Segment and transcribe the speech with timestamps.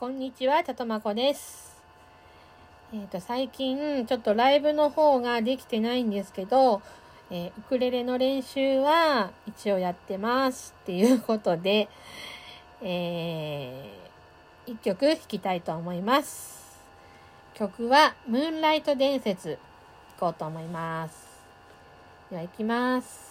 [0.00, 1.78] こんにちは、たとまこです。
[2.90, 6.80] えっ、と、最近、ちょっとライブの方ができてないんですけど、
[7.30, 11.90] えーウクレレの練習は一応やってますっていうことで、
[12.80, 16.80] えー、一曲弾きたいと思います。
[17.52, 19.58] 曲は、ムーンライト伝説、弾
[20.18, 21.42] こうと思います。
[22.30, 23.29] では、行きます。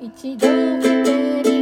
[0.00, 1.55] 一度見てる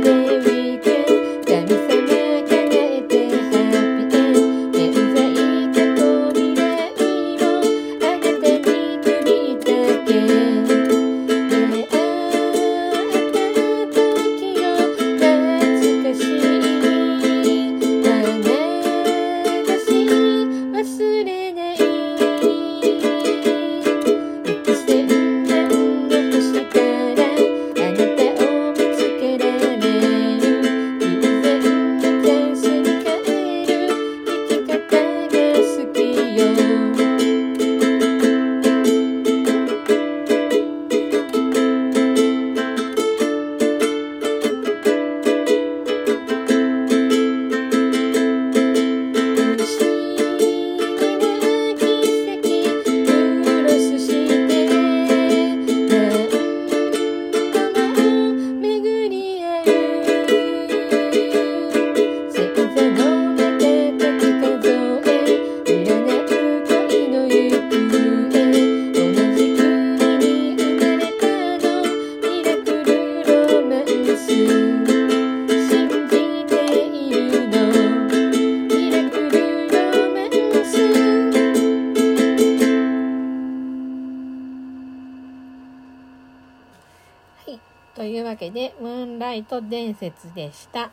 [88.05, 90.91] というわけで、ムーンライト伝説でした。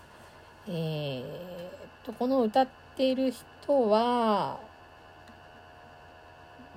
[0.65, 1.25] えーっ
[2.05, 3.33] と、この歌っている
[3.65, 4.57] 人は、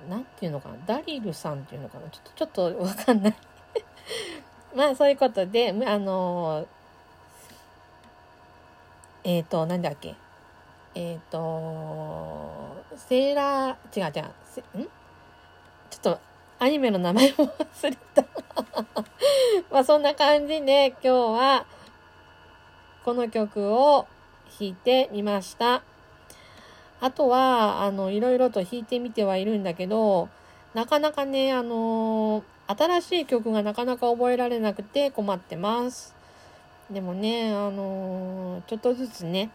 [0.09, 0.75] なんていうのかな？
[0.85, 2.09] ダリルさんっていうのかな？
[2.09, 3.35] ちょっと、ちょっとわかんない。
[4.75, 6.67] まあ、そういうことで、あのー
[9.23, 10.15] えーっと、なんだっけ？
[10.95, 14.19] えーっと、セーラー、違う違
[14.79, 14.83] う、ん？
[15.89, 16.19] ちょっと、
[16.59, 18.24] アニメの名前も忘れた。
[19.71, 21.65] まあそんな感じで今日は
[23.03, 24.07] この曲を
[24.59, 25.83] 弾いてみました。
[27.01, 30.29] あとは、あの、いろいろと弾いてみてはいるんだけど、
[30.73, 36.15] なかなかね、あの新しい曲がなかなか覚えられなくて困ってます。
[36.89, 39.51] でもね、あのちょっとずつね、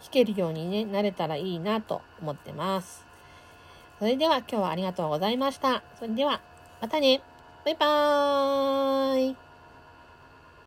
[0.00, 3.06] 弾けるようにね、なれたらいいなと思ってます。
[3.98, 5.82] それでは今日はありがとうございました。
[5.98, 6.40] それでは、
[6.80, 7.20] またね。
[7.64, 9.36] バイバーイ。